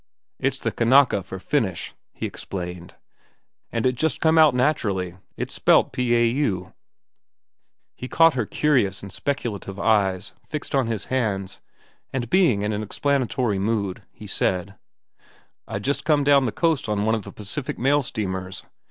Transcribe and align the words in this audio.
"It's 0.39 0.59
the 0.59 0.71
Kanaka 0.71 1.21
for 1.21 1.37
'finish,'" 1.37 1.93
he 2.11 2.25
explained, 2.25 2.95
"and 3.71 3.85
it 3.85 3.93
just 3.95 4.19
come 4.19 4.35
out 4.39 4.55
naturally. 4.55 5.17
It's 5.37 5.53
spelt 5.53 5.93
p 5.93 6.15
a 6.15 6.25
u." 6.25 6.73
He 7.93 8.07
caught 8.07 8.33
her 8.33 8.47
curious 8.47 9.03
and 9.03 9.13
speculative 9.13 9.77
eyes 9.77 10.33
fixed 10.43 10.73
on 10.73 10.87
his 10.87 11.05
hands, 11.13 11.61
and, 12.11 12.31
being 12.31 12.63
in 12.63 12.73
explanatory 12.81 13.59
mood, 13.59 14.01
he 14.11 14.25
said: 14.25 14.73
"I 15.67 15.77
just 15.77 16.03
come 16.03 16.23
down 16.23 16.47
the 16.47 16.51
Coast 16.51 16.89
on 16.89 17.05
one 17.05 17.13
of 17.13 17.21
the 17.21 17.31
Pacific 17.31 17.77
mail 17.77 18.01
steamers. 18.01 18.63